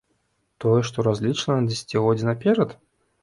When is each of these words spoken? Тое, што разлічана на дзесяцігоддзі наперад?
Тое, 0.63 0.77
што 0.89 1.03
разлічана 1.07 1.57
на 1.65 1.69
дзесяцігоддзі 1.71 2.25
наперад? 2.31 2.69